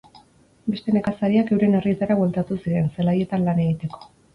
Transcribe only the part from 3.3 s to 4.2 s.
lan egiteko.